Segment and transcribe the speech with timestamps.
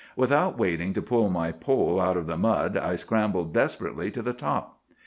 [0.15, 4.33] Without waiting to pull my pole out of the mud I scrambled desperately to the
[4.33, 4.79] top.